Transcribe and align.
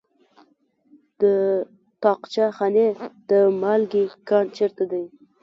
د 1.21 1.23
طاقچه 2.03 2.45
خانې 2.55 2.87
د 3.29 3.31
مالګې 3.61 4.03
کان 4.27 4.45
چیرته 4.55 4.83
دی؟ 4.91 5.03